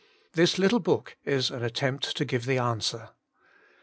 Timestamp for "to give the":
2.17-2.57